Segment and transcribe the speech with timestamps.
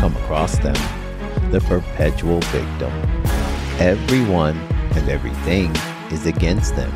[0.00, 0.76] them
[1.50, 2.92] the perpetual victim.
[3.78, 4.56] Everyone
[4.96, 5.74] and everything
[6.10, 6.92] is against them.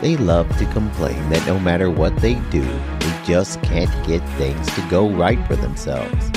[0.00, 2.64] They love to complain that no matter what they do,
[2.98, 6.30] they just can't get things to go right for themselves.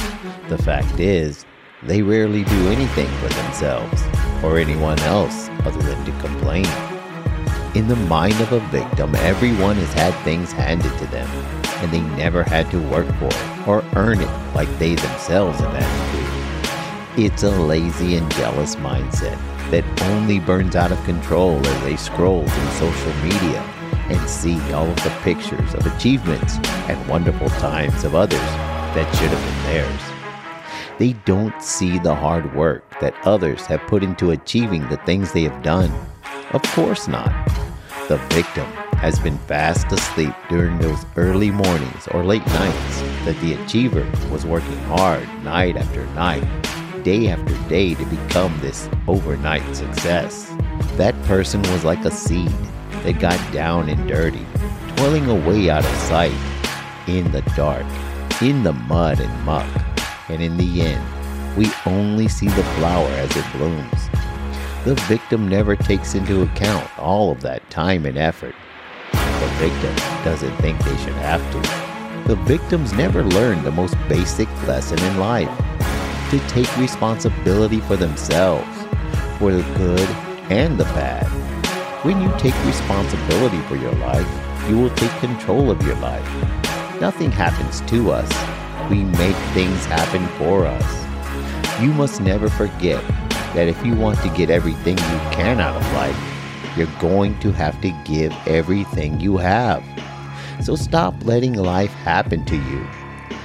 [0.49, 1.45] The fact is,
[1.83, 4.03] they rarely do anything for themselves
[4.43, 6.67] or anyone else other than to complain.
[7.75, 11.27] In the mind of a victim, everyone has had things handed to them,
[11.81, 15.73] and they never had to work for it or earn it like they themselves have
[15.73, 17.25] had to do.
[17.25, 19.37] It's a lazy and jealous mindset
[19.71, 23.61] that only burns out of control as they scroll through social media
[24.09, 29.29] and see all of the pictures of achievements and wonderful times of others that should
[29.29, 30.15] have been theirs.
[30.97, 35.43] They don't see the hard work that others have put into achieving the things they
[35.43, 35.91] have done.
[36.51, 37.33] Of course not.
[38.07, 38.67] The victim
[38.97, 44.45] has been fast asleep during those early mornings or late nights that the achiever was
[44.45, 46.43] working hard night after night
[47.05, 50.51] day after day to become this overnight success.
[50.97, 52.51] That person was like a seed
[53.03, 54.43] that got down and dirty,
[54.95, 56.33] toiling away out of sight,
[57.07, 57.85] in the dark,
[58.41, 59.69] in the mud and muck.
[60.29, 64.09] And in the end, we only see the flower as it blooms.
[64.83, 68.55] The victim never takes into account all of that time and effort.
[69.39, 72.27] The victim doesn't think they should have to.
[72.27, 75.49] The victims never learn the most basic lesson in life
[76.31, 78.67] to take responsibility for themselves,
[79.37, 80.09] for the good
[80.49, 81.25] and the bad.
[82.03, 84.27] When you take responsibility for your life,
[84.69, 86.25] you will take control of your life.
[86.99, 88.31] Nothing happens to us,
[88.89, 91.81] we make things happen for us.
[91.81, 93.03] You must never forget
[93.53, 96.34] that if you want to get everything you can out of life,
[96.77, 99.83] you're going to have to give everything you have.
[100.63, 102.87] So stop letting life happen to you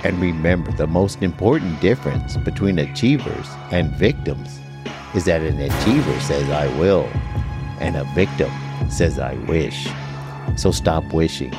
[0.03, 4.59] and remember, the most important difference between achievers and victims
[5.15, 7.05] is that an achiever says, I will,
[7.81, 8.51] and a victim
[8.91, 9.89] says, I wish.
[10.57, 11.55] So stop wishing.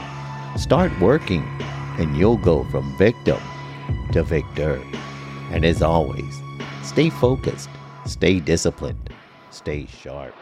[0.58, 1.44] Start working,
[2.00, 3.40] and you'll go from victim
[4.12, 4.82] to victor.
[5.52, 6.42] And as always,
[6.82, 7.70] stay focused,
[8.06, 9.12] stay disciplined,
[9.52, 10.34] stay sharp.